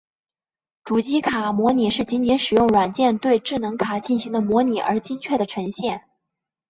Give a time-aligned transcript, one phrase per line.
[0.83, 6.05] 主机卡模拟是仅仅使用软件对智能卡进行的虚拟而精确的呈现。